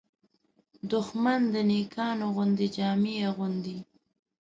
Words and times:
دښمن 0.91 1.41
د 1.53 1.55
نېکانو 1.69 2.25
غوندې 2.35 2.67
جامې 2.75 3.15
اغوندي 3.29 3.77